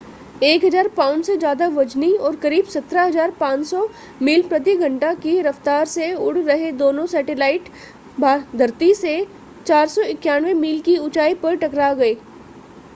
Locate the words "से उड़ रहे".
5.87-6.71